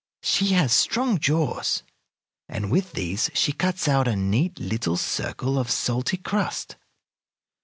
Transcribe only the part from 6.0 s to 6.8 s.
crust.